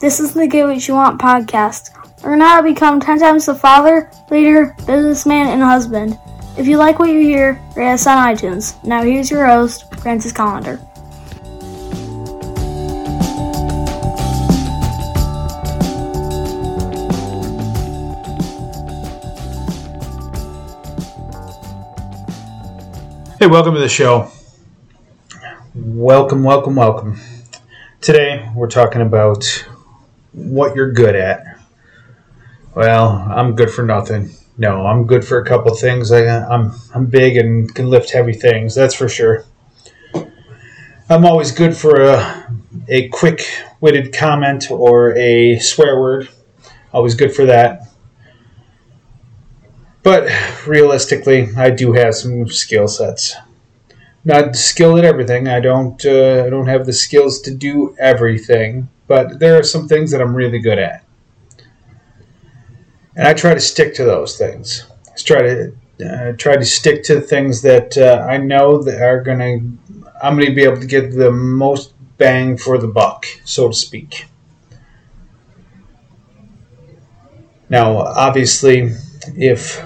[0.00, 1.90] This is the Get What You Want podcast.
[2.22, 6.16] Learn how to become 10 times the father, leader, businessman, and husband.
[6.56, 8.80] If you like what you hear, rate us on iTunes.
[8.84, 10.78] Now here's your host, Francis Collender.
[23.40, 24.30] Hey, welcome to the show.
[25.74, 27.18] Welcome, welcome, welcome.
[28.00, 29.66] Today we're talking about
[30.32, 31.44] what you're good at.
[32.74, 34.30] Well, I'm good for nothing.
[34.56, 36.10] No, I'm good for a couple things.
[36.10, 38.74] I, I'm I'm big and can lift heavy things.
[38.74, 39.44] That's for sure.
[41.08, 42.52] I'm always good for a
[42.88, 46.28] a quick-witted comment or a swear word.
[46.92, 47.88] Always good for that.
[50.02, 50.30] But
[50.66, 53.36] realistically, I do have some skill sets.
[54.24, 55.48] Not skilled at everything.
[55.48, 56.04] I don't.
[56.04, 58.88] Uh, I don't have the skills to do everything.
[59.08, 61.04] But there are some things that I'm really good at,
[63.16, 64.84] and I try to stick to those things.
[65.08, 65.72] I try to
[66.04, 69.58] uh, try to stick to things that uh, I know that are gonna.
[70.22, 74.26] I'm gonna be able to get the most bang for the buck, so to speak.
[77.70, 78.90] Now, obviously,
[79.36, 79.84] if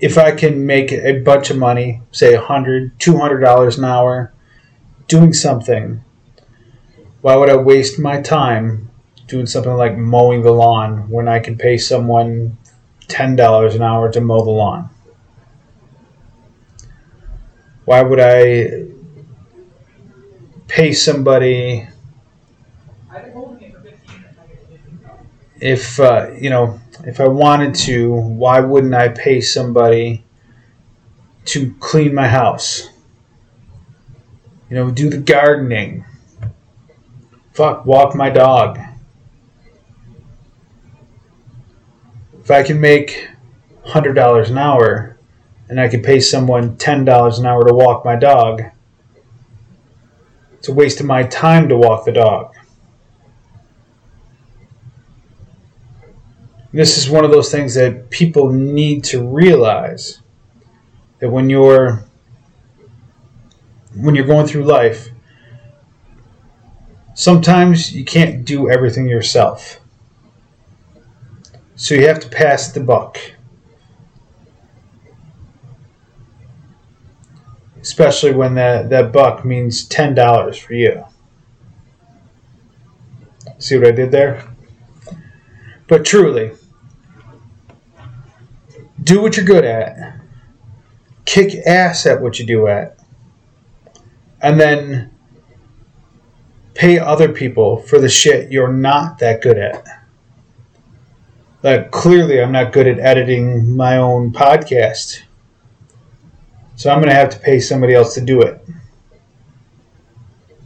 [0.00, 4.34] if I can make a bunch of money, say $100, $200 an hour,
[5.06, 6.04] doing something,
[7.22, 8.90] why would I waste my time
[9.28, 12.58] doing something like mowing the lawn when I can pay someone
[13.06, 14.90] $10 an hour to mow the lawn?
[17.84, 18.86] Why would I
[20.66, 21.88] pay somebody
[25.60, 30.24] if, uh, you know, if I wanted to, why wouldn't I pay somebody
[31.46, 32.88] to clean my house?
[34.68, 36.04] You know, do the gardening.
[37.52, 38.78] Fuck, walk my dog.
[42.40, 43.28] If I can make
[43.86, 45.16] $100 an hour
[45.68, 48.62] and I can pay someone $10 an hour to walk my dog,
[50.54, 52.54] it's a waste of my time to walk the dog.
[56.72, 60.20] this is one of those things that people need to realize
[61.18, 62.04] that when you're
[63.94, 65.10] when you're going through life
[67.14, 69.80] sometimes you can't do everything yourself.
[71.76, 73.18] So you have to pass the buck.
[77.80, 81.04] Especially when that, that buck means $10 for you.
[83.58, 84.48] See what i did there?
[85.88, 86.52] But truly
[89.02, 90.20] do what you're good at,
[91.24, 92.98] kick ass at what you do at,
[94.40, 95.11] and then
[96.82, 99.86] pay other people for the shit you're not that good at.
[101.62, 105.22] Like, clearly, I'm not good at editing my own podcast.
[106.74, 108.66] So I'm going to have to pay somebody else to do it.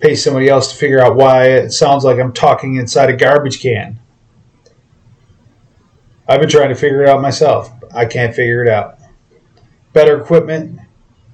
[0.00, 3.60] Pay somebody else to figure out why it sounds like I'm talking inside a garbage
[3.60, 4.00] can.
[6.26, 7.70] I've been trying to figure it out myself.
[7.94, 8.98] I can't figure it out.
[9.92, 10.80] Better equipment,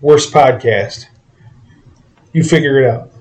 [0.03, 1.07] worse podcast.
[2.35, 3.16] You figure it out.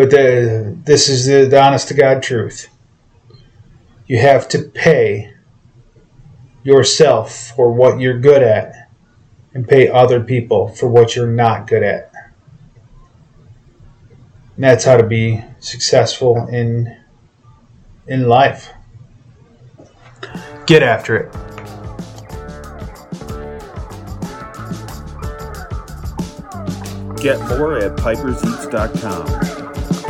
[0.00, 2.70] But the, this is the, the honest to God truth.
[4.06, 5.34] You have to pay
[6.62, 8.88] yourself for what you're good at
[9.52, 12.10] and pay other people for what you're not good at.
[14.54, 16.96] And that's how to be successful in
[18.06, 18.72] in life.
[20.64, 21.30] Get after it.
[27.20, 29.79] Get more at piperseats.com.